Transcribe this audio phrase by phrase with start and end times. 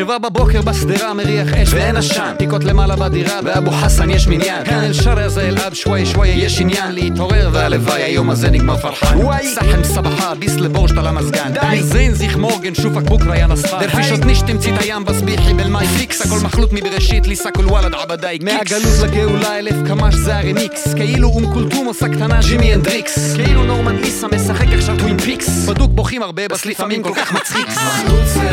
[0.00, 2.34] שבע בבוקר בשדרה מריח אש ואין עשן.
[2.38, 4.64] פיקות למעלה בדירה באבו חסן יש מניין.
[4.64, 6.92] כאן אל שרה זה אל אב שוואי שוואי יש עניין.
[6.92, 9.18] להתעורר והלוואי היום הזה נגמר פרחן.
[9.54, 11.52] סחם סבחה ביס לבורשט על המזגן.
[11.52, 11.82] די.
[11.82, 16.38] זין זיך מורגן שופק בוקרה יא נספן דרפישות נישט תמצית הים בסביחי בלמאי פיקס הכל
[16.44, 17.26] מחלוט מבראשית.
[17.26, 22.40] ליסה כל וואלד עבדי מהגלות לגאולה אלף קמ"ש זה הרמיקס כאילו אום כולתום עושה קטנה
[22.48, 25.66] ג'ימי הנדריקס כאילו נורמן איסה משחק עכשיו טווין פיקס.
[25.68, 27.66] בדוק בוכים הרבה בס לפעמים כל כך מצחיק.
[27.76, 28.50] מחלוץ זה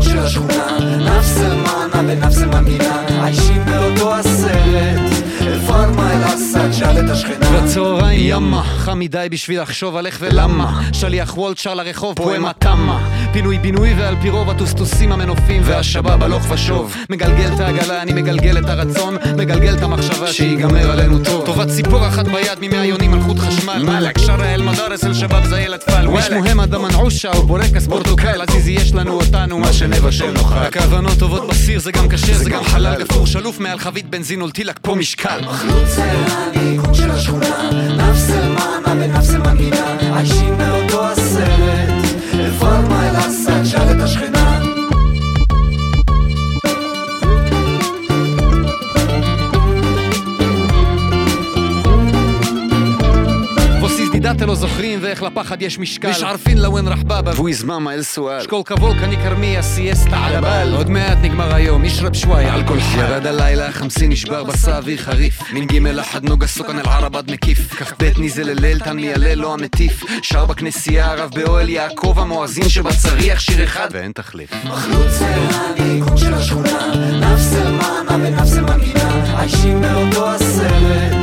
[0.00, 4.50] Același una Nafse man, ale nafse man mina Ai și pe o doasă
[5.66, 6.59] Far mai lasă.
[6.72, 7.60] שאל את השכנה.
[7.60, 10.82] בצהריים ימה חם מדי בשביל לחשוב על איך ולמה.
[10.92, 12.52] שליח וולט שר לרחוב פואמה.
[12.58, 13.08] תמה.
[13.32, 16.96] פינוי בינוי ועל פי רוב הטוסטוסים המנופים והשבב הלוך ושוב.
[17.10, 19.16] מגלגל את העגלה אני מגלגל את הרצון.
[19.36, 21.46] מגלגל את המחשבה שיגמר עלינו טוב.
[21.46, 23.82] טובת ציפור אחת ביד ממאה יונים על חוט חשמל.
[23.82, 28.40] מלאק שרה אל מדרס אל שבב זה ילד פל מש מוהם אדם מנעושה ובורקס פורטוקל
[28.42, 32.64] עזיזי יש לנו אותנו מה שנבשל נאכל הכוונות טובות בסיר זה גם כשר זה גם
[32.64, 35.40] חלל גפור שלוף מעל חבית בנזין ולטילק פה משקל.
[35.44, 36.12] מחלוץ זה
[36.60, 37.70] המנהיגות של השכונה.
[37.96, 41.14] נפסלמן, אבן נפסלמן גינה, עיישים מאותו לא
[54.50, 56.10] שלא זוכרים ואיך לפחד יש משקל.
[56.10, 57.40] مش عارفين لوين راح بابا.
[57.40, 62.44] ويزما סואל السؤال شكون كافولكا نكرمية سياستا על הבל עוד מעט נגמר היום, נשרב שוואי
[62.44, 66.78] על כל חי ירד הלילה, חמסי נשבר בסע אוויר חריף מן ג' אחד נוגה סוכן
[66.78, 72.14] אל ערבד מקיף כ"ב ניזל אל תן מיילל לא המטיף שר בכנסייה הרב באוהל יעקב
[72.18, 74.50] המואזין שבצריח שיר אחד ואין תחליף.
[74.64, 76.94] מחלוץ סלמני, קום של השכונה.
[77.20, 81.19] נפסלמן, אבן נפסלמן גינה עיישים באותו הסרט.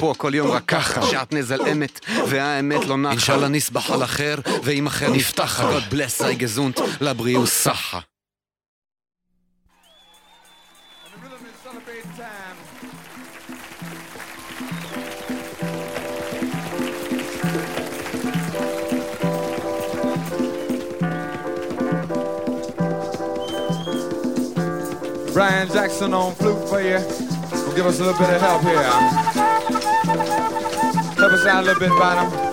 [0.00, 3.10] פה הכל יום רק ככה שעת נזל אמת, והאמת לא נחה.
[3.10, 7.98] אינשאללה נסבח על אחר, ואם אחר נפתחה God bless sei gesund, לבריאות סחה.
[25.34, 27.29] Brian Jackson on flute for you.
[27.74, 28.82] Give us a little bit of help here.
[31.16, 32.49] Help us out a little bit, Bottom.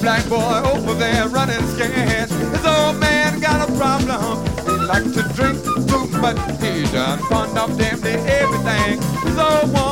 [0.00, 2.30] Black boy over there running scared.
[2.30, 4.46] His old man got a problem.
[4.64, 6.38] He like to drink too much.
[6.60, 9.00] He done pawned off damn near everything.
[9.24, 9.89] His old woman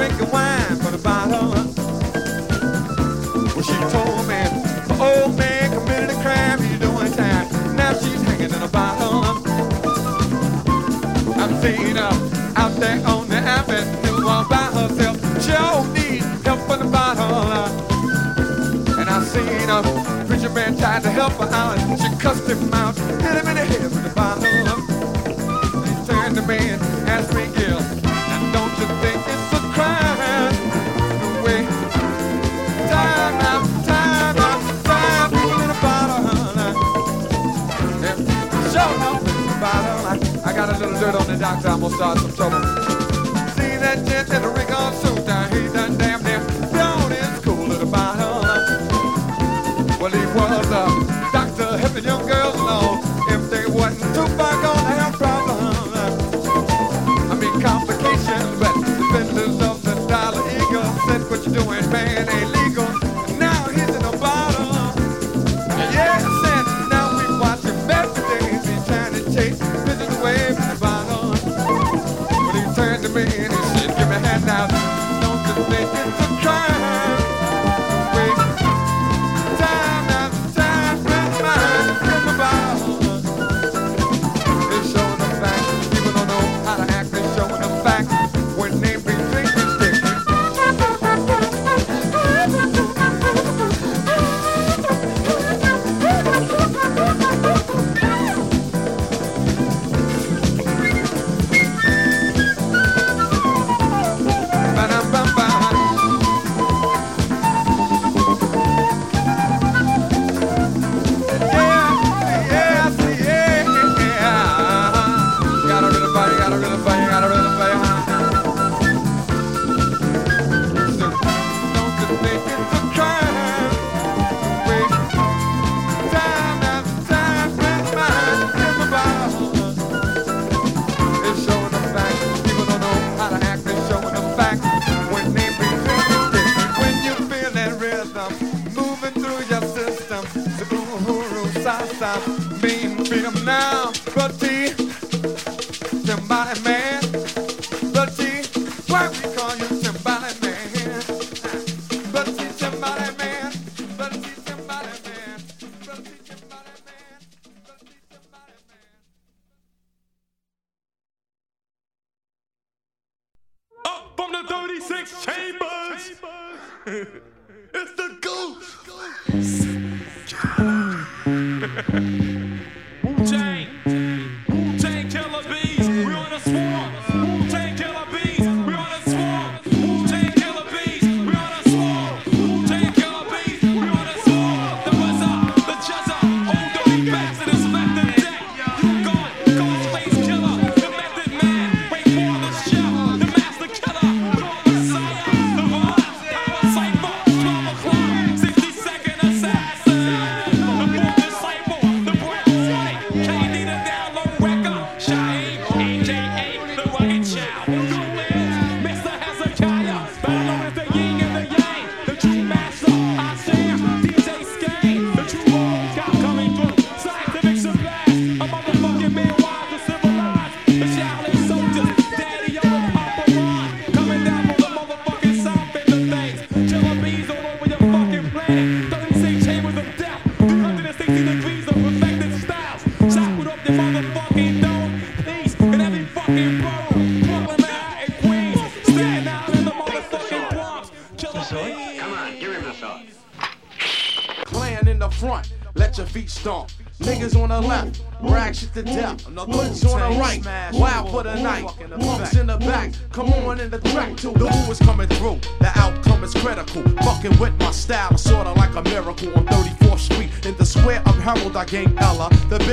[0.00, 1.50] drinking wine for the bottle.
[3.52, 4.40] Well, she told me
[4.96, 6.58] old man committed a crime.
[6.62, 7.46] He's doing time.
[7.76, 9.20] Now she's hanging in a bottle.
[11.42, 12.12] I've seen her
[12.56, 15.16] out there on the avenue all by herself.
[15.44, 17.52] She all needs help in the bottle.
[18.98, 19.68] And I seen
[20.26, 21.76] preacher man tried to help her out.
[22.00, 24.44] She cussed him out, hit him in the head with the bottle.
[25.84, 27.99] He turned to me and asked me, Gil,
[41.42, 42.60] I'm gonna start some trouble.
[43.56, 44.69] See that gent in the ring.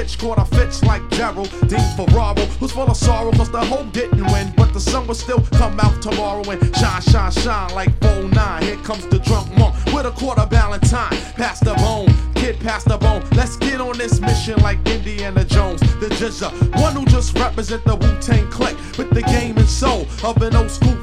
[0.07, 1.49] Bitch caught a fits like Gerald.
[1.67, 4.53] Dean Ferraro, who's full of sorrow, cause the hoe didn't win.
[4.55, 8.63] But the sun will still come out tomorrow and shine, shine, shine like 09.
[8.63, 11.17] Here comes the drunk monk with a quarter Valentine.
[11.35, 13.23] Pass the bone, kid, pass the bone.
[13.35, 16.51] Let's get on this mission like Indiana Jones, the Jizza.
[16.81, 20.55] One who just represent the Wu Tang clique with the game and soul of an
[20.55, 20.96] old school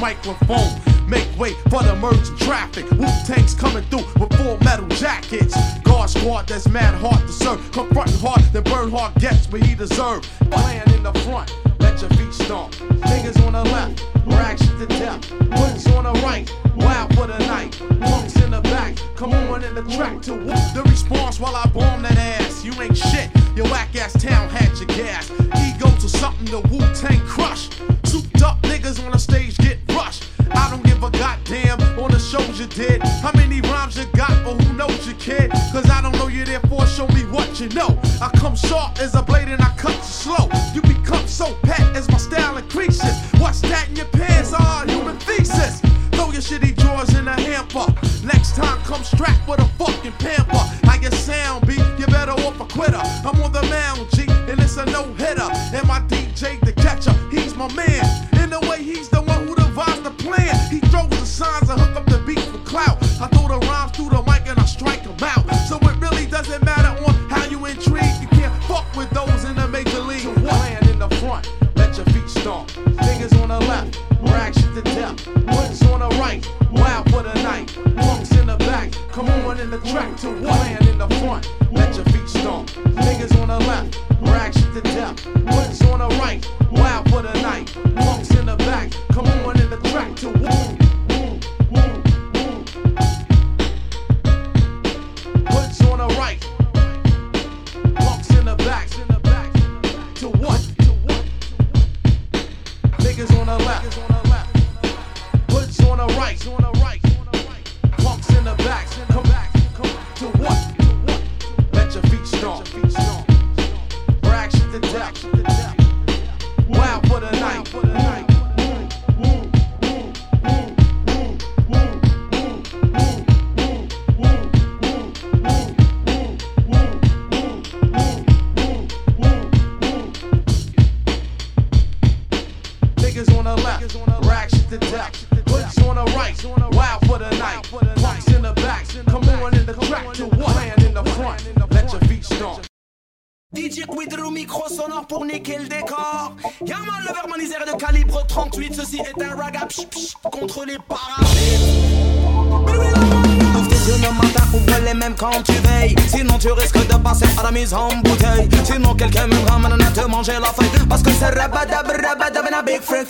[0.00, 0.80] microphone.
[1.08, 2.90] Make way for the merging traffic.
[2.92, 5.56] Wu tanks coming through with full metal jackets.
[5.80, 7.72] Guard squad that's mad hard to serve.
[7.72, 10.22] Confronting hard, then burn hard gets what he deserve.
[10.50, 12.74] Playing in the front, let your feet stomp.
[12.74, 15.24] Niggas on the left, rag shit to death.
[15.24, 16.48] Hoods on the right,
[16.78, 17.76] wild for the night.
[18.00, 21.66] Punks in the back, come on in the track to whoop the response while I
[21.68, 22.64] bomb that ass.
[22.64, 25.30] You ain't shit, your whack ass town had your gas.
[25.66, 27.68] Ego to something the Wu Tang crush.
[28.04, 30.24] Souped up niggas on the stage get rushed.
[30.50, 33.02] I don't give a goddamn on the shows you did.
[33.22, 35.50] How many rhymes you got, but who knows you, kid?
[35.72, 37.98] Cause I don't know you, therefore show me what you know.
[38.20, 40.48] I come sharp as a blade and I cut you slow.
[40.74, 43.14] You become so pet as my style increases.
[43.40, 44.52] What's that in your pants?
[44.54, 45.82] Ah, human thesis.
[46.18, 47.86] Throw your shitty drawers in a hamper.
[48.26, 50.58] Next time, come strapped with a fucking pamper.
[50.82, 51.74] How your sound be?
[51.96, 53.00] You better off a quitter.
[53.24, 55.48] I'm on the mound, G, and it's a no hitter.
[55.72, 58.04] And my DJ, the catcher, he's my man.
[58.42, 60.58] In the way, he's the one who devised the plan.
[60.72, 62.98] He throws the signs and hook up the beat for clout.
[63.20, 65.46] I throw the rhymes through the mic and I strike 'em out.
[65.68, 68.16] So it really doesn't matter on how you intrigue.
[68.20, 70.26] You can't fuck with those in the major league.
[70.34, 72.72] Playing in the front, let your feet stomp.
[73.06, 75.18] Niggas on the left, rag shit to death.
[75.24, 77.72] Hoods on the right, wild for the night.
[77.96, 81.94] Punks in the back, come on in the track to playing in the front, let
[81.96, 82.70] your feet stomp.
[82.70, 85.18] Niggas on the left, rag shit to death.
[85.24, 86.17] Hoods on the right,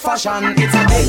[0.09, 0.55] fashion.
[0.57, 1.08] It's a big,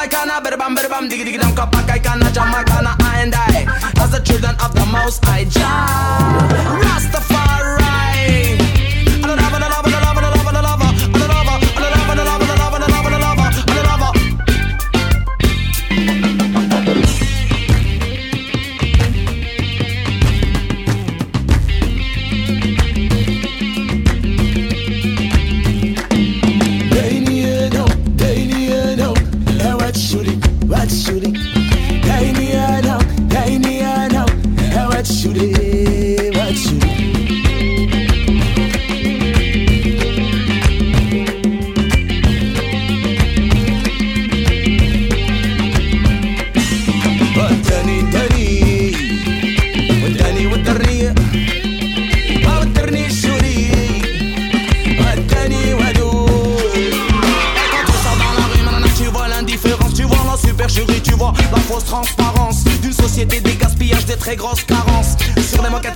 [0.00, 1.52] Jamaicana better bam better bam diggy diggy dam.
[1.52, 3.66] Kapakai kana Jamaicana I and I.
[4.02, 6.48] As the children of the Most High Jah.
[6.80, 7.69] Rastafari.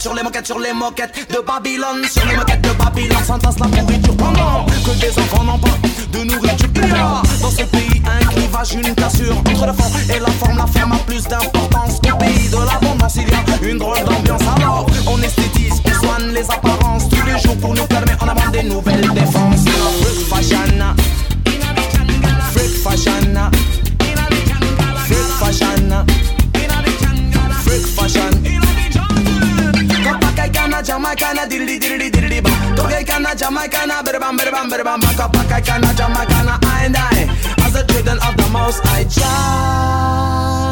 [0.05, 3.69] Sur les moquettes, sur les moquettes, de Babylone, sur les moquettes de Babylone, s'entasse la
[3.69, 5.79] pourriture pendant que des enfants n'ont pas
[6.13, 7.23] de nourriture.
[7.41, 10.59] Dans ce pays un clivage, une cassure entre le fond et la forme.
[10.59, 13.17] La forme a plus d'importance qu'au pays de l'abondance.
[13.17, 17.39] Il y a une drôle d'ambiance, alors on esthétise, on soigne les apparences tous les
[17.39, 19.65] jours pour nous permettre en avant des nouvelles défenses.
[20.03, 20.95] Freak fashion.
[22.53, 23.51] Freak fashion.
[25.41, 26.05] Fashion.
[27.65, 28.64] Freak fashion.
[30.85, 32.51] Jamaicana, diddly diddly diddly ba.
[32.77, 37.65] Togaicana, Jamaicana, berbam berbam berbam, baka baka, Jamaicana, I and I.
[37.65, 40.64] As the children of the most, I jump.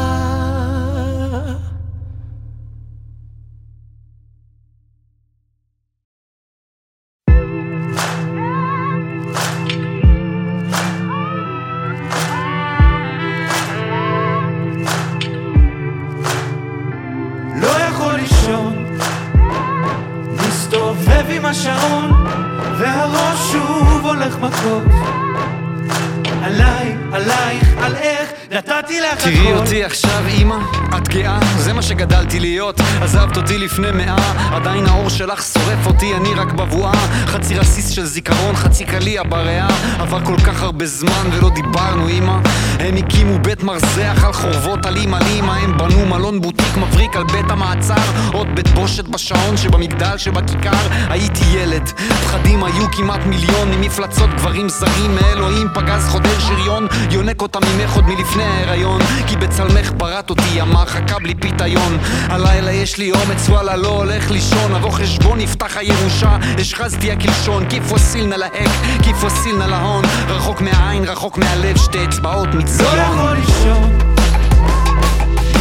[32.33, 37.07] שגדלתי להיות עזבת אותי לפני מאה, עדיין האור שלך שורף אותי, אני רק בבואה.
[37.25, 39.67] חצי רסיס של זיכרון, חצי קליע בריאה.
[39.99, 42.37] עבר כל כך הרבה זמן ולא דיברנו אימא
[42.79, 47.23] הם הקימו בית מרזח על חורבות על אימא לאמא הם בנו מלון בוטיק מבריק על
[47.23, 47.95] בית המעצר.
[48.33, 50.87] עוד בית בושת בשעון שבמגדל שבכיכר.
[51.09, 51.89] הייתי ילד
[52.23, 53.71] פחדים היו כמעט מיליון.
[53.71, 56.87] ממפלצות גברים זרים מאלוהים פגז חודר שריון.
[57.11, 59.01] יונק אותה ממך עוד מלפני ההיריון.
[59.27, 61.97] כי בצלמך בראת אותי המרחקה בלי פיתיון
[62.29, 64.75] הלילה יש לי אומץ וואלה לא הולך לישון.
[64.75, 67.69] אבוא חשבון נפתח הירושה השחזתי הקלשון.
[67.69, 68.69] כיף וסיל נא להק
[69.03, 73.97] כיף וסיל נא להון רחוק מהעין רחוק מהלב שתי אצבעות לא מציון יכול לישון.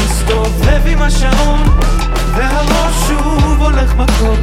[0.04, 1.62] מסתובב עם השעון
[2.34, 4.38] והראש שוב הולך מכות.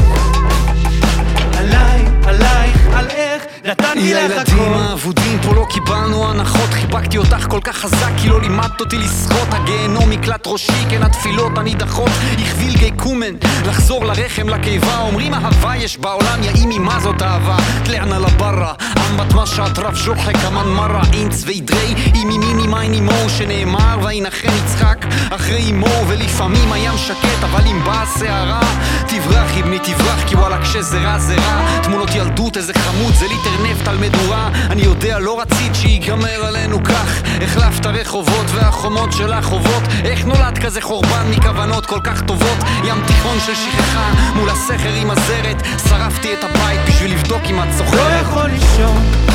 [1.57, 4.53] עליי, עלייך, על איך נתתי לך הכל.
[4.53, 8.97] לילדים האבודים פה לא קיבלנו הנחות, חיבקתי אותך כל כך חזק כי לא לימדת אותי
[8.97, 13.33] לשחות, הגיהנום מקלט ראשי, כן התפילות הנידחות, הכביל גיא קומן,
[13.65, 18.73] לחזור לרחם, לקיבה, אומרים אהבה יש בעולם, יא אימי מה זאת אהבה, תלענה לברה,
[19.09, 25.05] אמבט מה שאטרף ז'וחק, אמן מרה, אינץ וידרי, אימי מיני מיין אימו, שנאמר וינחם יצחק
[25.29, 28.61] אחרי אימו, ולפעמים הים שקט, אבל אם באה הסערה,
[29.07, 33.48] תברח, אבני תברח, כי וואלה כשזה רע זה רע, תמונות ילדות, איזה חמוד, זה ליטר
[33.63, 34.49] נפט על מדורה.
[34.69, 37.21] אני יודע לא רצית שיגמר עלינו כך.
[37.41, 39.83] החלפת רחובות והחומות של החובות.
[40.03, 42.57] איך נולד כזה חורבן מכוונות כל כך טובות?
[42.83, 45.63] ים תיכון של שכחה מול הסכר עם הזרת.
[45.89, 49.28] שרפתי את הבית בשביל לבדוק אם את לא זוכרת יכול לישון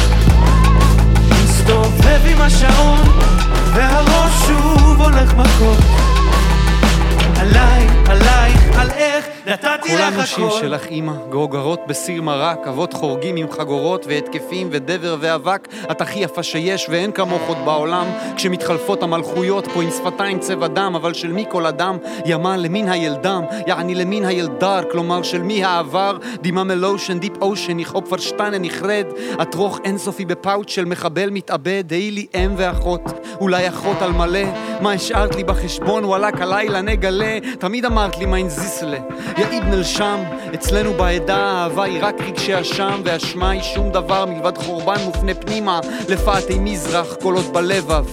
[10.32, 10.50] הכל.
[10.60, 16.42] שלך אימא, גרוגרות בסיר מרק, אבות חורגים עם חגורות והתקפים ודבר ואבק, את הכי יפה
[16.42, 21.44] שיש ואין כמוך עוד בעולם, כשמתחלפות המלכויות פה עם שפתיים צבע דם, אבל של מי
[21.48, 21.96] כל אדם?
[22.24, 26.18] ימה למין הילדם, יעני למין הילדר, כלומר של מי העבר?
[26.40, 29.04] דימה מלושן, דיפ אושן, יכאוב פרשטנה נכרד,
[29.42, 33.02] את רוך אינסופי בפאוץ' של מחבל מתאבד, היי לי אם ואחות,
[33.40, 34.44] אולי אחות על מלא,
[34.80, 38.98] מה השארת לי בחשבון, וואלכ הלילה נגלה, תמיד אמרת לי מיין זיסלה,
[39.38, 39.72] יא איבן
[40.14, 45.34] שם, אצלנו בעדה האהבה היא רק רגשי אשם, ואשמה היא שום דבר מלבד חורבן מופנה
[45.34, 48.04] פנימה, לפאתי מזרח, קולות בלבב,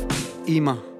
[0.47, 0.90] אמא.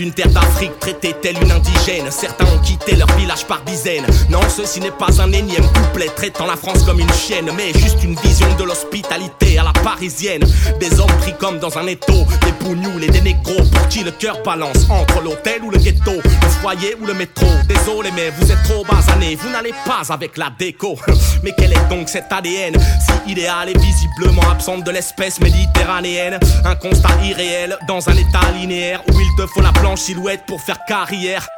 [0.00, 2.10] D'une terre d'Afrique, traitée telle une indigène.
[2.10, 4.06] Certains ont quitté leur village par dizaines.
[4.30, 8.02] Non, ceci n'est pas un énième couplet traitant la France comme une chienne, mais juste
[8.02, 10.40] une vision de l'hospitalité à la parisienne.
[10.80, 14.10] Des hommes pris comme dans un étau, des bougnoules et des négros pour qui le
[14.12, 17.46] cœur balance entre l'hôtel ou le ghetto, le foyer ou le métro.
[17.68, 20.98] Désolé, mais vous êtes trop basané, vous n'allez pas avec la déco.
[21.42, 26.74] Mais quel est donc cet ADN si idéal et visiblement absente de l'espèce méditerranéenne Un
[26.74, 31.48] constat irréel dans un état linéaire où il faut la blanche silhouette pour faire carrière.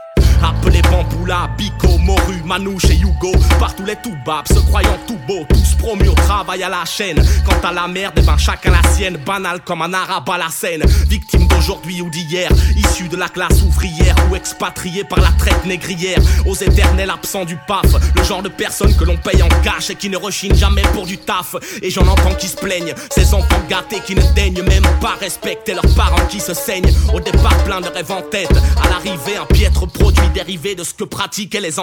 [0.42, 3.32] Appelez Bamboula, Bico, Moru, Manouche et Hugo.
[3.58, 7.22] Partout les tout babs, se croyant tout beau Tous promus au travail à la chaîne.
[7.44, 9.16] Quant à la merde, ben chacun la sienne.
[9.24, 10.82] Banal comme un arabe à la scène.
[11.08, 12.50] Victime d'aujourd'hui ou d'hier.
[12.76, 16.18] Issu de la classe ouvrière Ou expatrié par la traite négrière.
[16.46, 17.86] Aux éternels absents du PAF.
[18.16, 21.06] Le genre de personne que l'on paye en cash Et qui ne rechigne jamais pour
[21.06, 21.54] du taf.
[21.82, 22.94] Et j'en entends qui se plaignent.
[23.10, 26.92] Ces enfants gâtés qui ne daignent même pas respecter leurs parents qui se saignent.
[27.14, 28.52] Au départ plein de rêves en tête.
[28.82, 31.78] À l'arrivée un piètre produit dérivé de ce que pratiquaient les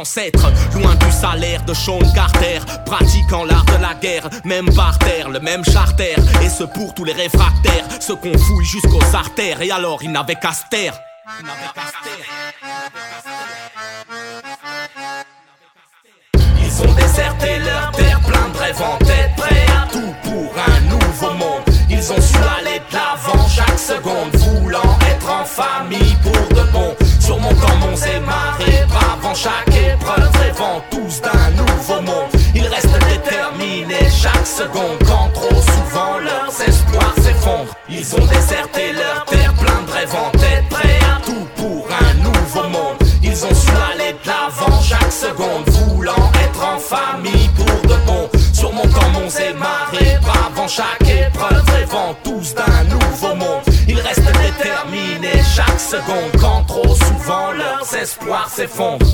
[0.73, 5.39] Loin du salaire de Sean Carter, pratiquant l'art de la guerre, même par terre, le
[5.39, 6.15] même charter.
[6.41, 9.61] Et ce pour tous les réfractaires, ceux qu'on fouille jusqu'aux artères.
[9.61, 10.99] Et alors ils n'avaient qu'à se taire.
[11.39, 11.93] Ils qu'à se.
[16.59, 20.79] Ils ont déserté leur terre, plein de rêves en tête, prêts à tout pour un
[20.89, 21.61] nouveau monde.
[21.87, 26.95] Ils ont su aller de l'avant chaque seconde, voulant être en famille pour de bon.
[27.29, 32.31] Surmontant monts et marées, bravant chaque épreuve, rêvant tous d'un nouveau monde.
[32.55, 37.75] Ils restent déterminés chaque seconde, quand trop souvent leurs espoirs s'effondrent.
[37.87, 42.13] Ils ont déserté leur terre, plein de rêves en tête, prêts à tout pour un
[42.15, 42.97] nouveau monde.
[43.21, 48.27] Ils ont su aller de l'avant chaque seconde, voulant être en famille pour de bon.
[48.51, 51.07] Surmontant monts et marées, bravant chaque
[55.91, 59.05] déterminés chaque seconde, quand trop souvent leurs espoirs s'effondrent.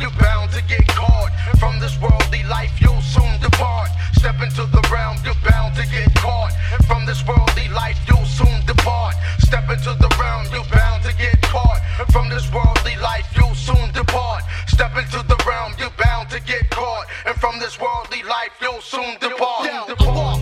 [0.00, 1.30] You're bound to get caught.
[1.58, 3.90] From this worldly life, you'll soon depart.
[4.14, 6.52] Step into the realm, you're bound to get caught.
[6.86, 9.14] From this worldly life, you'll soon depart.
[9.38, 11.80] Step into the realm, you're bound to get caught.
[12.12, 14.44] From this worldly life, you'll soon depart.
[14.66, 17.06] Step into the realm, you're bound to get caught.
[17.26, 19.68] And from this worldly life, you'll soon depart.
[20.00, 20.33] Walk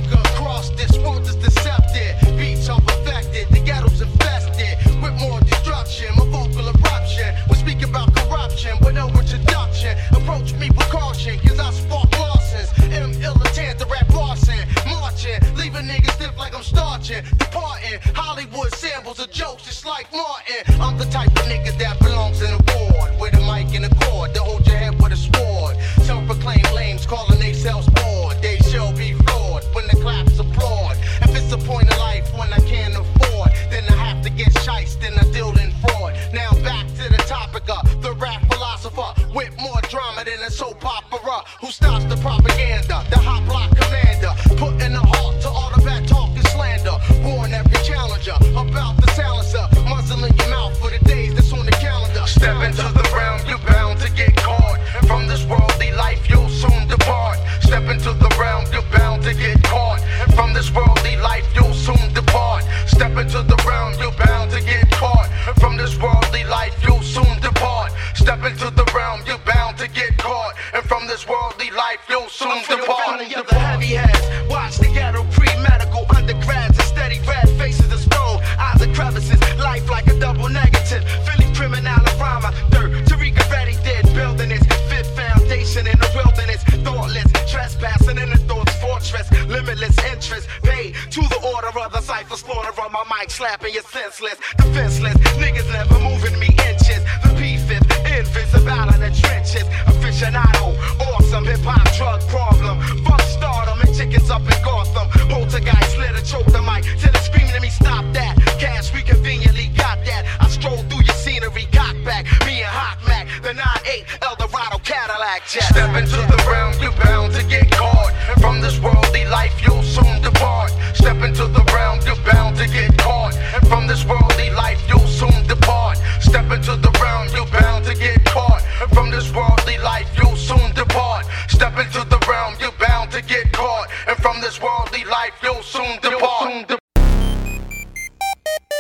[17.20, 18.00] departing.
[18.14, 20.80] Hollywood samples of jokes, just like Martin.
[20.80, 20.91] I'm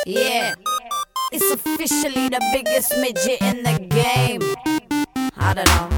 [0.04, 0.54] Yeah.
[1.30, 4.42] It's officially the biggest midget in the game.
[5.36, 5.88] I don't know.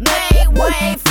[0.00, 1.01] Make wave.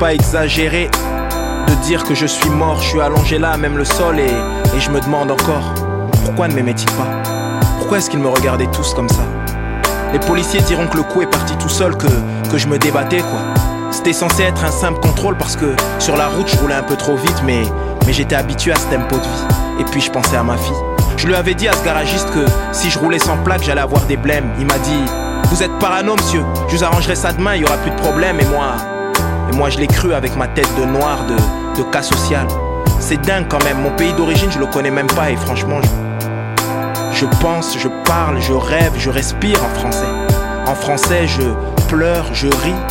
[0.00, 0.90] Pas exagéré
[1.68, 4.30] de dire que je suis mort, je suis allongé là, même le sol, et,
[4.78, 5.74] je me demande encore,
[6.24, 7.06] pourquoi ne m'aimaient-ils pas?
[7.76, 9.20] Pourquoi est-ce qu'ils me regardaient tous comme ça?
[10.14, 12.08] Les policiers diront que le coup est parti tout seul, que,
[12.56, 13.40] je me débattais, quoi.
[13.90, 16.96] C'était censé être un simple contrôle parce que sur la route je roulais un peu
[16.96, 17.62] trop vite, mais,
[18.06, 19.80] mais j'étais habitué à ce tempo de vie.
[19.80, 20.72] Et puis je pensais à ma fille.
[21.18, 24.02] Je lui avais dit à ce garagiste que si je roulais sans plaque, j'allais avoir
[24.06, 24.48] des blèmes.
[24.58, 25.04] Il m'a dit
[25.50, 28.40] Vous êtes parano, monsieur, je vous arrangerai ça demain, il y aura plus de problème.
[28.40, 28.76] Et moi,
[29.50, 32.46] et moi je l'ai cru avec ma tête de noir, de, cas social.
[32.98, 37.20] C'est dingue quand même, mon pays d'origine je le connais même pas et franchement je,
[37.20, 40.12] je pense, je parle, je rêve, je respire en français.
[40.66, 41.42] En français je
[41.88, 42.82] pleure, je ris,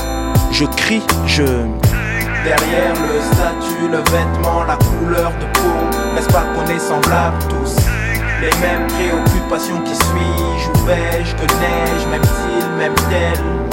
[0.52, 1.44] je crie, je...
[1.44, 7.76] Derrière le statut, le vêtement, la couleur de peau, n'est-ce pas qu'on est semblables tous?
[8.42, 13.69] Les mêmes préoccupations qui suis-je, où vais-je, que neige, même-t-il, même-t-elle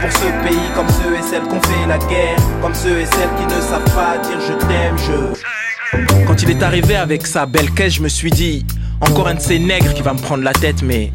[0.00, 3.30] pour ce pays comme ceux et celles qu'on fait la guerre Comme ceux et celles
[3.38, 6.26] qui ne savent pas dire je t'aime, je...
[6.26, 8.64] Quand il est arrivé avec sa belle caisse, je me suis dit
[9.00, 11.12] Encore un de ces nègres qui va me prendre la tête, mais...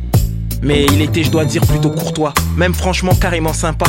[0.61, 3.85] Mais il était, je dois dire, plutôt courtois, même franchement carrément sympa.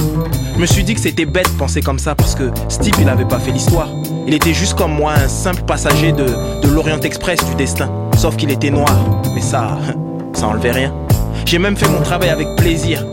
[0.57, 3.09] Je me suis dit que c'était bête de penser comme ça parce que Steve, il
[3.09, 3.88] avait pas fait l'histoire.
[4.26, 7.88] Il était juste comme moi, un simple passager de, de l'Orient Express du destin.
[8.18, 8.92] Sauf qu'il était noir,
[9.37, 9.78] mais ça,
[10.33, 10.92] ça enlevait rien.
[11.46, 13.07] J'ai même fait mon travail avec plaisir.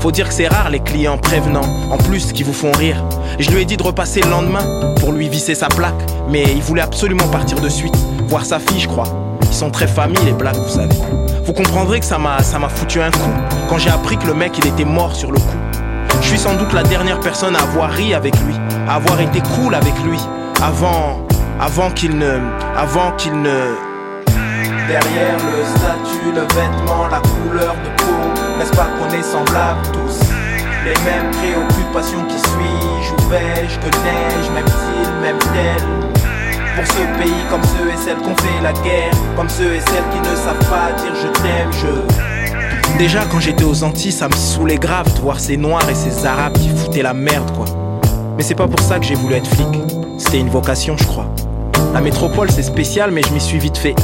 [0.00, 3.02] Faut dire que c'est rare les clients prévenants, en plus qui vous font rire.
[3.38, 6.62] Je lui ai dit de repasser le lendemain pour lui visser sa plaque, mais il
[6.62, 7.96] voulait absolument partir de suite,
[8.28, 9.38] voir sa fille, je crois.
[9.42, 10.94] Ils sont très familles les blacks, vous savez.
[11.44, 13.32] Vous comprendrez que ça m'a ça m'a foutu un coup
[13.68, 15.56] quand j'ai appris que le mec il était mort sur le coup.
[16.20, 18.54] Je suis sans doute la dernière personne à avoir ri avec lui,
[18.86, 20.18] à avoir été cool avec lui,
[20.62, 21.26] avant
[21.58, 22.38] avant qu'il ne
[22.76, 23.88] avant qu'il ne
[24.88, 28.07] Derrière le statut, le vêtement, la couleur de
[28.58, 30.18] n'est-ce pas qu'on est semblables tous?
[30.84, 33.90] Les mêmes préoccupations qui suis-je, où vais-je, que
[34.54, 35.84] même-t-il, même-t-elle
[36.74, 40.08] Pour ce pays comme ceux et celles qu'on fait la guerre, comme ceux et celles
[40.12, 42.98] qui ne savent pas dire je t'aime, je...
[42.98, 46.26] Déjà quand j'étais aux Antilles, ça me saoulait grave de voir ces noirs et ces
[46.26, 47.66] arabes qui foutaient la merde quoi.
[48.36, 49.68] Mais c'est pas pour ça que j'ai voulu être flic,
[50.18, 51.26] c'était une vocation je crois.
[51.94, 53.94] La métropole c'est spécial mais je m'y suis vite fait.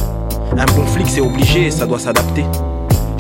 [0.57, 2.45] Un bon flic c'est obligé et ça doit s'adapter.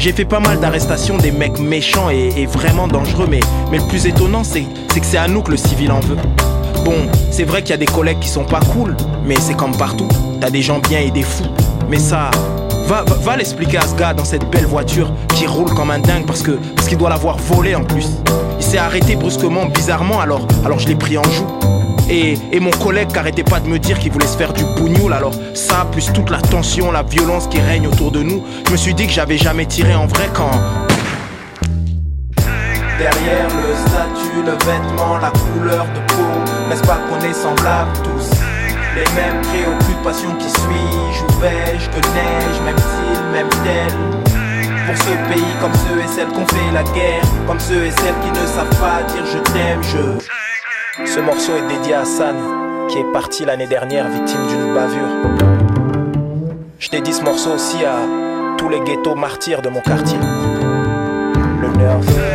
[0.04, 3.40] J'ai fait pas mal d'arrestations des mecs méchants et, vraiment dangereux, mais,
[3.72, 6.18] le plus étonnant c'est que c'est à nous que le civil en veut.
[6.84, 9.74] Bon, c'est vrai qu'il y a des collègues qui sont pas cool, mais c'est comme
[9.74, 10.06] partout.
[10.42, 11.48] T'as des gens bien et des fous.
[11.88, 12.30] Mais ça,
[12.86, 16.00] va, va, va l'expliquer à ce gars dans cette belle voiture qui roule comme un
[16.00, 18.08] dingue parce que parce qu'il doit l'avoir volée en plus.
[18.58, 21.46] Il s'est arrêté brusquement, bizarrement, alors, alors je l'ai pris en joue.
[22.08, 25.12] Et, mon collègue qui arrêtait pas de me dire qu'il voulait se faire du bougnoul,
[25.12, 28.76] alors ça, plus toute la tension, la violence qui règne autour de nous, je me
[28.76, 30.50] suis dit que j'avais jamais tiré en vrai quand.
[32.98, 38.30] Derrière le statut, le vêtement, la couleur de peau, n'est-ce pas qu'on est semblables tous?
[38.94, 44.24] Les mêmes préoccupations qui suis-je, où vais-je, que neige, même-t-il, même-t-elle
[44.86, 48.14] pour ce pays comme ceux et celles qu'on fait la guerre Comme ceux et celles
[48.22, 50.43] qui ne savent pas dire je t'aime, je...
[50.96, 52.36] Ce morceau est dédié à San,
[52.88, 55.08] qui est parti l'année dernière victime d'une bavure.
[56.78, 57.96] Je dédie ce morceau aussi à
[58.56, 60.18] tous les ghettos martyrs de mon quartier.
[61.60, 62.33] Le Nerf.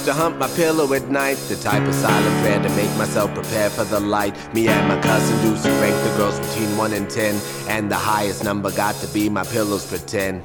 [0.00, 3.34] Used to hump my pillow at night, the type of silent prayer to make myself
[3.34, 4.34] prepare for the light.
[4.54, 8.42] Me and my cousin Deuce ranked the girls between 1 and 10, and the highest
[8.42, 10.42] number got to be my pillows for 10.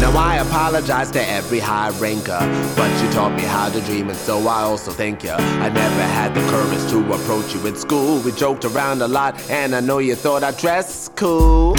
[0.00, 2.38] Now I apologize to every high ranker,
[2.76, 5.32] but you taught me how to dream, and so I also thank you.
[5.32, 8.20] I never had the courage to approach you at school.
[8.20, 11.74] We joked around a lot, and I know you thought I dressed cool.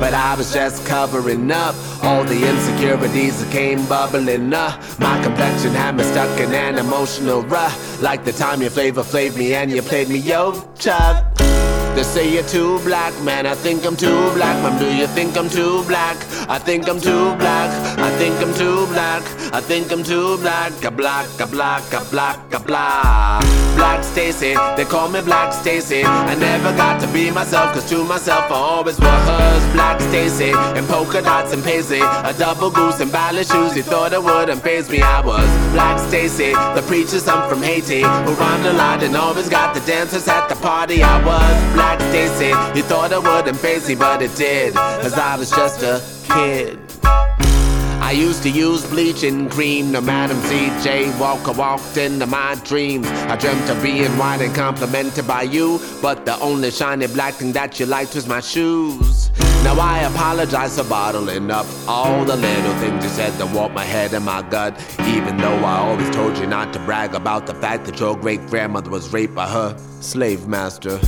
[0.00, 4.80] But I was just covering up all the insecurities that came bubbling up.
[4.98, 9.36] My complexion had me stuck in an emotional rut, like the time you flavor flaved
[9.36, 11.34] me and you played me yo Chuck.
[11.94, 13.46] They say you're too black, man.
[13.46, 14.80] I think I'm too black, man.
[14.80, 16.16] Do you think I'm too black?
[16.48, 17.70] I think I'm too black.
[17.98, 19.22] I think I'm too black.
[19.54, 20.72] I think I'm too black.
[20.82, 23.44] A black, a black, a black, a black.
[23.76, 26.04] Black Stacy, they call me Black Stacy.
[26.04, 30.50] I never got to be myself, cause to myself I always was Black Stacy.
[30.78, 33.76] In polka dots and paisley, a double goose and ballet shoes.
[33.76, 38.02] You thought it wouldn't phase me, I was Black Stacy, the preacher son from Haiti,
[38.02, 41.02] who rhymed a lot and always got the dancers at the party.
[41.02, 42.48] I was Black Stacy.
[42.76, 46.78] You thought it wouldn't me, but it did, cause I was just a kid.
[48.04, 49.92] I used to use bleaching cream.
[49.92, 53.08] The Madam CJ Walker walked into my dreams.
[53.08, 55.80] I dreamt of being white and complimented by you.
[56.02, 59.30] But the only shiny black thing that you liked was my shoes.
[59.64, 63.84] Now I apologize for bottling up all the little things you said that warped my
[63.84, 64.78] head and my gut.
[65.06, 68.46] Even though I always told you not to brag about the fact that your great
[68.48, 71.00] grandmother was raped by her slave master.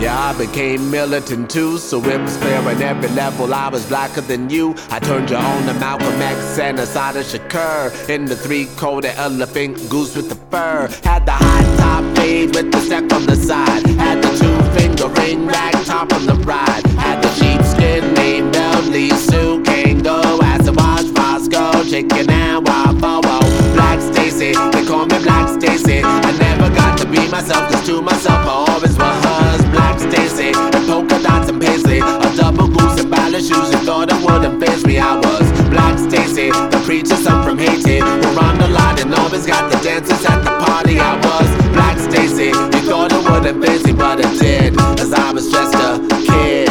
[0.00, 4.20] Yeah, I became militant too, so it was clear on every level I was blacker
[4.20, 4.74] than you.
[4.90, 8.08] I turned you on to Malcolm X and Asada Shakur.
[8.10, 10.88] In the three-coated elephant goose with the fur.
[11.04, 13.86] Had the high top fade with the stack on the side.
[13.96, 16.86] Had the two-finger ring rag top on the ride.
[16.98, 20.42] Had the sheepskin named Belly Sue Kango.
[20.42, 23.22] As it was Roscoe, chicken and waffle.
[23.72, 26.02] Black Stacy, they call me Black Stacy.
[26.64, 30.48] I never got to be myself, cause to myself I always was Black Stacy.
[30.56, 31.98] And polka dots and paisley.
[31.98, 33.68] A double goose and ballet shoes.
[33.70, 36.48] You thought it wouldn't phase me, I was Black Stacy.
[36.50, 37.98] The preacher son from Haiti.
[37.98, 40.98] Who rhymed a lot and always got the dancers at the party.
[40.98, 42.46] I was Black Stacy.
[42.46, 44.74] You thought it wouldn't phase me, but it did.
[44.74, 46.63] Cause I was just a kid.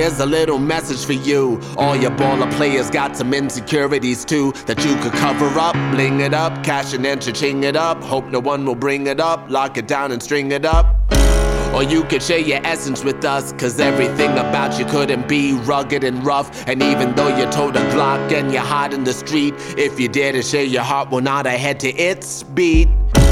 [0.00, 1.60] Here's a little message for you.
[1.76, 6.32] All your baller players got some insecurities too that you could cover up, bling it
[6.32, 8.02] up, cash and enter, ching it up.
[8.02, 10.86] Hope no one will bring it up, lock it down and string it up.
[11.74, 16.02] Or you could share your essence with us, cause everything about you couldn't be rugged
[16.02, 16.66] and rough.
[16.66, 20.08] And even though you told a Glock and you're hot in the street, if you
[20.08, 22.88] dare to share your heart, we'll nod our head to its beat.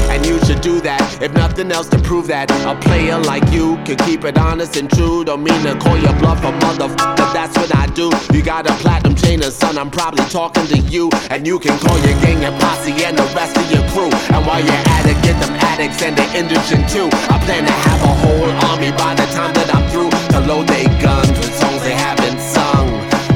[0.09, 3.75] And you should do that, if nothing else to prove that a player like you
[3.85, 5.23] can keep it honest and true.
[5.23, 8.11] Don't mean to call your bluff a motherfucker, that's what I do.
[8.33, 11.09] You got a platinum chain and son, I'm probably talking to you.
[11.29, 14.09] And you can call your gang and posse and the rest of your crew.
[14.33, 17.09] And while you're at it, get them addicts and the indigent too.
[17.29, 20.67] I plan to have a whole army by the time that I'm through to load
[20.67, 22.87] their guns with songs they haven't sung.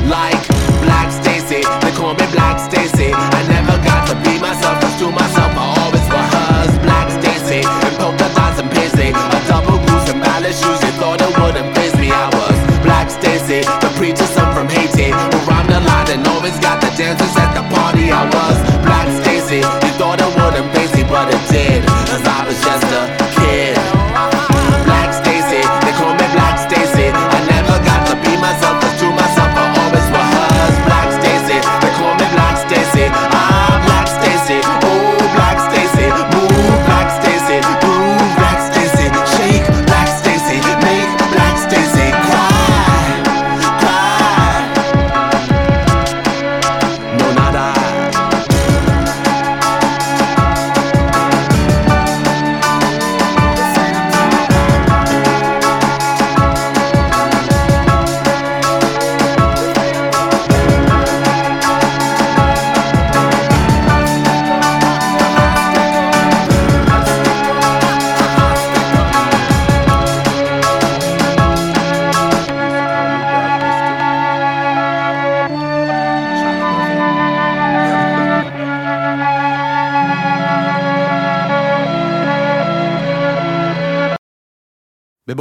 [0.09, 0.41] Like
[0.83, 3.11] Black Stacy, they call me Black Stacy.
[3.13, 5.42] I never got to be myself, cause to myself
[18.23, 18.52] I was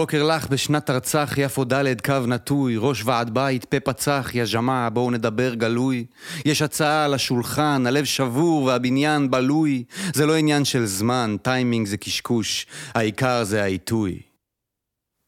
[0.03, 4.91] בבוקר לך בשנת תרצח, יפו ד' קו נטוי, ראש ועד בית, פה פצח, יא ג'מאעה,
[4.91, 6.05] בואו נדבר גלוי.
[6.45, 9.85] יש הצעה על השולחן, הלב שבור והבניין בלוי.
[10.15, 14.21] זה לא עניין של זמן, טיימינג זה קשקוש, העיקר זה העיתוי.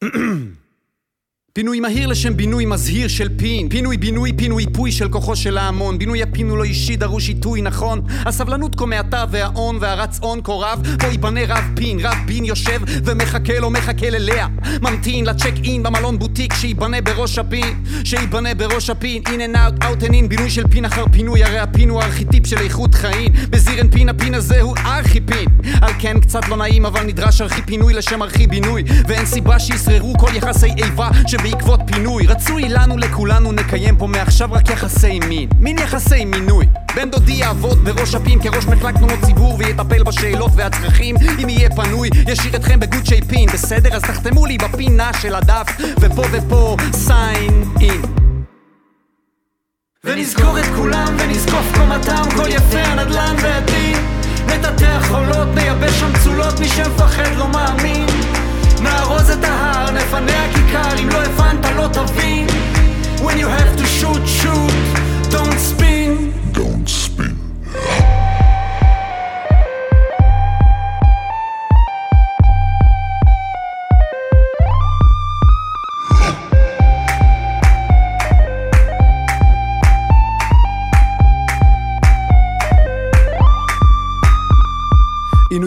[1.57, 3.69] פינוי מהיר לשם בינוי מזהיר של פין.
[3.69, 5.97] פינוי בינוי פינוי פוי של כוחו של ההמון.
[5.97, 8.01] בינוי הפינו לא אישי דרוש עיתוי נכון?
[8.25, 13.59] הסבלנות כה מעטה וההון והרצון כה רב פה ייבנה רב פין רב פין יושב ומחכה
[13.59, 14.47] לו מחכה ללאה.
[14.81, 19.21] ממתין לצ'ק אין במלון בוטיק שייבנה בראש הפין שייבנה בראש הפין.
[19.25, 21.43] אין אנד אאוט אאוט אנד אין בינוי של פין אחר פינוי.
[21.43, 23.31] הרי הפין הוא ארכיטיפ של איכות חיים.
[23.49, 25.49] בזירן פין הפין הזה הוא ארכי פין
[25.81, 30.13] על כן קצת לא נעים אבל נדרש ארכי פינוי לשם ארכי בינוי ואין סיבה שישררו
[30.17, 31.09] כל יחסי איבה
[31.45, 32.27] שבעקבות פינוי.
[32.27, 35.49] רצוי לנו לכולנו נקיים פה מעכשיו רק יחסי מין.
[35.59, 36.65] מין יחסי מינוי.
[36.95, 41.15] בן דודי יעבוד בראש הפין כראש מחלק תלונות ציבור ויטפל בשאלות והצרכים.
[41.43, 45.67] אם יהיה פנוי ישאיר אתכם בגוד שי פין בסדר אז תחתמו לי בפינה של הדף
[45.99, 48.01] ופה ופה סיין אין
[50.03, 53.97] ונזכור את כולם ונזקוף קומתם כל יפי הנדלן והדין.
[54.47, 58.05] נטטח חולות, נייבש שם צולות מי שמפחד לא מאמין
[58.81, 62.47] נארוז את ההר, נפנה הכיכר אם לא הבנת לא תבין
[63.17, 64.73] When you have to shoot, shoot
[65.31, 68.14] Don't spin Don't spin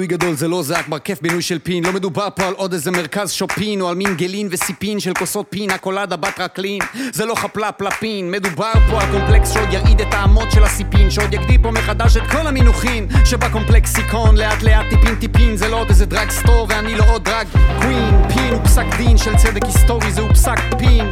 [0.09, 1.85] גדול זה לא זעק מרכף בינוי של פין.
[1.85, 5.47] לא מדובר פה על עוד איזה מרכז שופין או על מין גלין וסיפין של כוסות
[5.51, 6.79] פינה קולדה בת רקלין.
[7.13, 11.35] זה לא חפלפ לפין מדובר פה על קומפלקס שעוד ירעיד את האמות של הסיפין שעוד
[11.35, 16.07] יגדיל פה מחדש את כל המינוחים שבקומפלקסיקון לאט לאט טיפין טיפין זה לא עוד איזה
[16.07, 17.47] דרג סטור ואני לא עוד דרג
[17.81, 18.29] קווין.
[18.35, 21.11] פין הוא פסק דין של צדק היסטורי זהו פסק פין.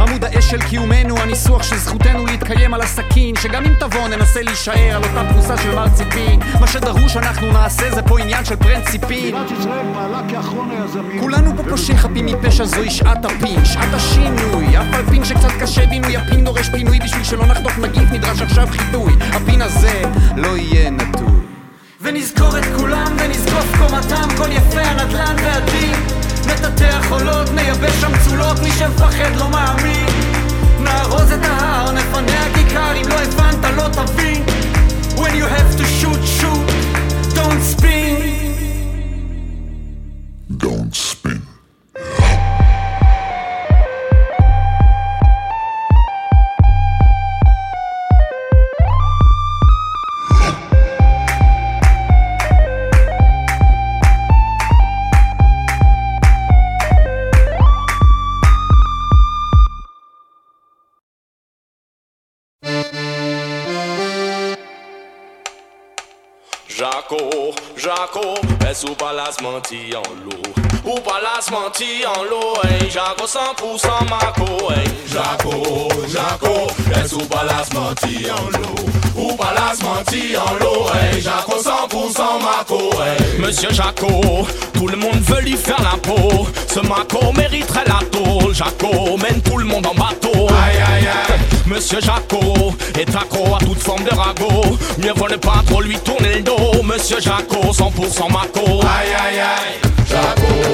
[0.00, 4.96] עמוד האש של קיומנו, הניסוח של זכותנו להתקיים על הסכין שגם אם תבוא ננסה להישאר
[4.96, 6.40] על אותה פרוסה של מרציפין.
[6.60, 9.34] מה שדרוש אנחנו נעשה זה פה עניין של פרינציפין
[11.20, 14.78] כולנו פה פושעי חפים מפשע זוהי שעת הפין, שעת השינוי.
[14.78, 18.68] אף על פין שקצת קשה בינוי הפין דורש פינוי בשביל שלא נחטוף נגיף נדרש עכשיו
[18.70, 19.12] חיטוי.
[19.32, 20.02] הפין הזה
[20.36, 21.40] לא יהיה נטוי.
[22.00, 25.94] ונזכור את כולם ונזקוף קומתם כל יפי הנדלן והדין.
[26.46, 30.06] נטטח חולות, נייבש שם צולות מי שמפחד לא מאמין.
[30.80, 34.42] נארוז את ההר, נפנה הכיכר אם לא הבנת לא תבין.
[35.16, 36.77] When you have to shoot, shoot
[37.38, 38.47] don't speak.
[67.08, 68.34] Jaco, Jaco,
[68.68, 73.26] est-ce ou pas la menti en l'eau Ou pas la menti en l'eau, hey, Jaco
[73.26, 74.88] 100% Maco, hey.
[75.06, 78.74] Jaco, Jaco, est-ce ou pas la menti en l'eau?
[79.14, 83.38] Ou pas la menti en l'eau, hey, Jaco 100% Maco, hey.
[83.38, 86.46] Monsieur Jaco, tout le monde veut lui faire la peau.
[86.72, 88.54] Ce Maco mériterait la tôle.
[88.54, 90.46] Jaco mène tout le monde en bateau.
[90.48, 91.38] Aïe aïe aïe.
[91.66, 94.78] Monsieur Jaco est accro à toute forme de ragot.
[94.98, 96.82] Mieux vaut ne pas trop lui tourner le dos.
[96.82, 99.88] Monsieur Jaco, 100% Maco Aïe aïe aïe.
[100.08, 100.67] Jaco,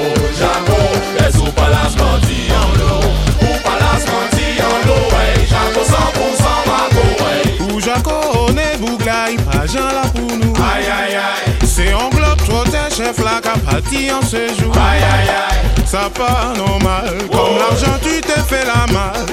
[9.05, 10.53] on est bouglaï, pas Jean là pour nous.
[10.55, 11.53] Aïe aïe aïe.
[11.65, 14.73] C'est en globe, trop tes chef là qu'a parti en ce jour.
[14.75, 15.85] Aïe aïe aïe.
[15.85, 19.25] Ça pas normal Comme l'argent tu t'es fait la mal.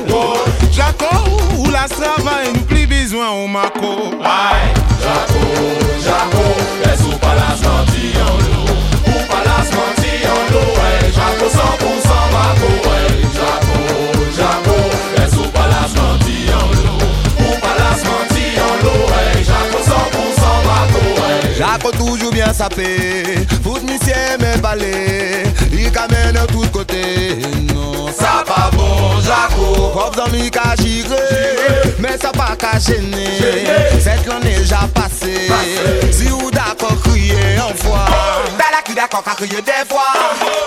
[0.70, 1.06] Jaco,
[1.58, 4.72] ou la travail, nous plus besoin au Maco Aïe.
[5.00, 5.44] Jaco,
[6.04, 6.44] Jaco,
[6.84, 8.74] est ou pas la menti en l'eau.
[9.06, 11.58] Ou pas la en l'eau hey, Jaco 100%
[12.32, 13.22] Maco hey.
[14.36, 15.11] Jaco,
[21.82, 23.24] Jaco toujours bien sapé,
[23.64, 27.38] foot monsieur mais balé, il camène de tous côtés.
[27.74, 29.90] Non, ça pas bon, Jaco.
[29.92, 31.16] Pauvre dans mi ka chiré,
[31.98, 33.66] mais ça pas qu'à gêner.
[34.00, 35.48] Cette l'année déjà passée,
[36.12, 38.06] si ou d'accord crier en fois.
[38.58, 40.12] T'as la qui d'accord qu'à crier des fois,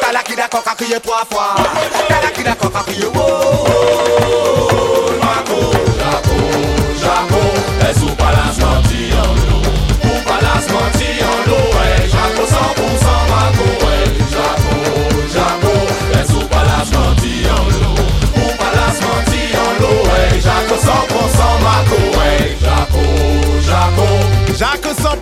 [0.01, 1.55] t'as la qui d'accord qu'à crier trois fois,
[2.09, 3.05] t'as la qui d'accord qu'à crier.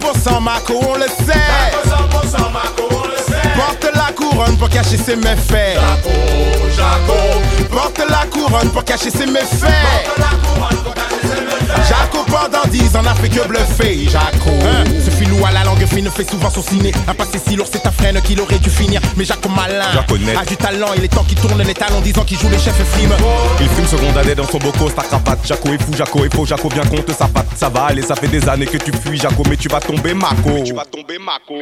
[0.04, 1.34] 100% Marco, on le sait.
[1.86, 3.50] Jaco 100% Marco, on le sait.
[3.56, 5.76] Porte la couronne pour cacher ses méfaits.
[5.76, 6.10] Jaco,
[6.76, 7.18] Jaco.
[7.72, 9.62] Porte la couronne pour cacher ses méfaits.
[9.62, 11.03] Porte la couronne pour cacher ses méfaits.
[11.88, 14.08] Jaco pendant 10 ans n'a fait que bluffer.
[14.10, 16.92] Jaco, hein, ce filou à la langue fine fait souvent son ciné.
[17.08, 19.02] Un passé si lourd, c'est ta freine qu'il aurait dû finir.
[19.18, 19.86] Mais Jaco malin
[20.40, 20.94] a du talent.
[20.98, 23.14] Il est temps qu'il tourne les talons, disant qu'il joue les chefs frime.
[23.60, 25.40] Il fume ce gondadet dans son boco, sa cravate.
[25.46, 27.48] Jaco est fou, Jaco est faux, Jaco bien compte sa patte.
[27.56, 30.14] Ça va aller, ça fait des années que tu fuis, Jaco, mais tu vas tomber
[30.14, 30.64] Mako.
[30.66, 31.56] Tu vas tomber Mako.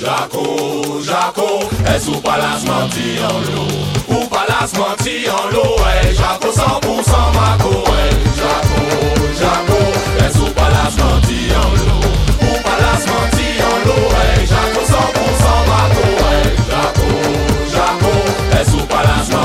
[0.00, 4.16] Jaco, Jaco, est-ce ou pas la menti en l'eau?
[4.18, 9.05] Ou pas la menti en l'eau, ouais Jaco 100% Marco, ouais Jaco,
[9.38, 9.80] Jaco,
[10.24, 12.02] est-ce ou pas la menti en l'eau
[12.42, 17.10] Ou pas la menti en l'eau, ouais Jaco 100% Marco, ouais Jaco,
[17.72, 18.14] Jaco,
[19.32, 19.35] en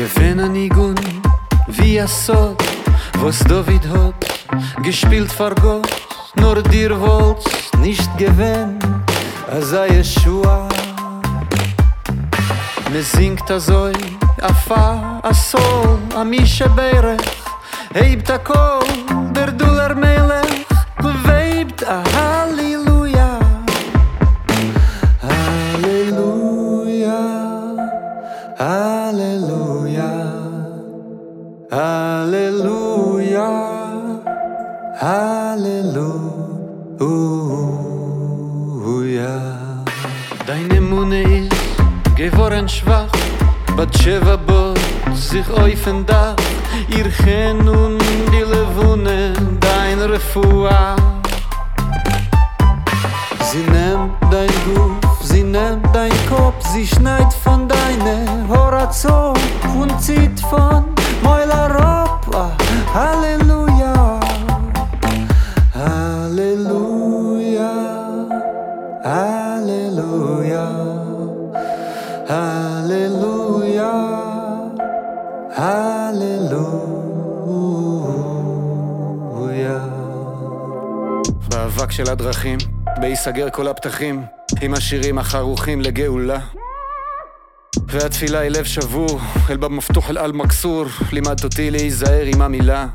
[0.00, 0.96] Gewinn an Igun,
[1.66, 2.56] wie a Sod,
[3.18, 4.14] was David hat,
[4.82, 5.90] gespielt vor Gott,
[6.36, 8.78] nur dir wollt's nicht gewinn,
[9.46, 10.66] a sei Yeshua.
[12.90, 13.92] Me singt a zoi,
[14.40, 17.20] a fa, a sol, a mische Beirech,
[17.92, 18.80] hebt a kol,
[19.34, 20.66] der Duller Melech,
[21.26, 22.19] webt a Halleluja.
[35.00, 35.64] Halleluja.
[40.46, 41.56] Deine Munde ist
[42.16, 43.08] geworden schwach,
[43.78, 44.78] bat Sheva bot
[45.14, 46.36] sich öffnen Dach,
[46.88, 47.98] ihr Chen und
[48.30, 50.96] die Levune, dein Refua.
[53.50, 59.38] Sie nimmt dein Ruf, sie nimmt dein Kopf, sie schneit von deine Horizont
[59.80, 60.84] und zieht von
[61.22, 62.52] Moila Ropa.
[62.92, 63.49] Halleluja,
[81.76, 82.58] באבק של הדרכים,
[83.00, 84.22] בהיסגר כל הפתחים,
[84.60, 86.38] עם השירים החרוכים לגאולה.
[87.86, 92.86] והתפילה היא לב שבור, אל במפתוח אל על מקסור, לימדת אותי להיזהר עם המילה.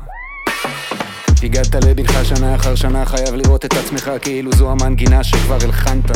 [1.42, 6.10] הגעת לבנך שנה אחר שנה, חייב לראות את עצמך כאילו זו המנגינה שכבר הלחנת.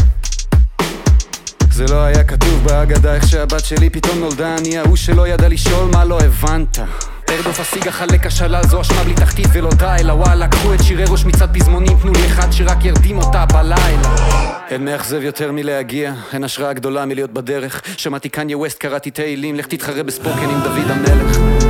[1.72, 5.90] זה לא היה כתוב בהגדה איך שהבת שלי פתאום נולדה, אני ההוא שלא ידע לשאול
[5.92, 6.78] מה לא הבנת.
[7.30, 11.04] ארדוף השיג החלק השלל זו אשמה בלי תחתית ולא די אלא וואלה קחו את שירי
[11.08, 14.14] ראש מצד פזמונים תנו לי אחד שרק ירדים אותה בלילה.
[14.68, 17.82] אין מאכזב יותר מלהגיע אין השראה גדולה מלהיות בדרך.
[17.96, 21.69] שמעתי קניה ווסט קראתי תהילים לך תתחרה בספוקן עם דוד המלך